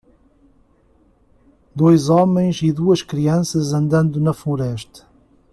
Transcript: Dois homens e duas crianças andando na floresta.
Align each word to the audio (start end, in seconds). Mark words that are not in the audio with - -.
Dois 1.75 2.09
homens 2.09 2.63
e 2.63 2.71
duas 2.73 3.03
crianças 3.03 3.71
andando 3.71 4.19
na 4.19 4.33
floresta. 4.33 5.05